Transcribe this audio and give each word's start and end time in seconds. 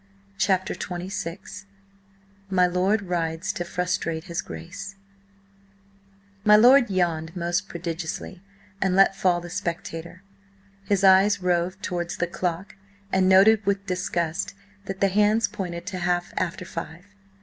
CHAPTER 0.39 0.73
XXVI 0.73 1.65
MY 2.49 2.65
LORD 2.65 3.03
RIDES 3.03 3.53
TO 3.53 3.63
FRUSTRATE 3.63 4.23
HIS 4.23 4.41
GRACE 4.41 4.95
MY 6.43 6.55
LORD 6.55 6.89
yawned 6.89 7.35
most 7.35 7.69
prodigiously 7.69 8.41
and 8.81 8.95
let 8.95 9.15
fall 9.15 9.39
the 9.41 9.51
Spectator. 9.51 10.23
His 10.85 11.03
eyes 11.03 11.43
roved 11.43 11.83
towards 11.83 12.17
the 12.17 12.25
clock, 12.25 12.75
and 13.13 13.29
noted 13.29 13.63
with 13.63 13.85
disgust 13.85 14.55
that 14.85 15.01
the 15.01 15.09
hands 15.09 15.47
pointed 15.47 15.85
to 15.85 15.99
half 15.99 16.33
after 16.35 16.65
five. 16.65 17.05